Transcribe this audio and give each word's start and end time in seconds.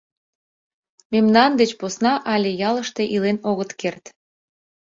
Мемнан 1.11 1.51
деч 1.59 1.71
посна 1.79 2.13
але 2.33 2.49
ялыште 2.69 3.03
илен 3.15 3.37
огыт 3.49 3.71
керт. 3.81 4.03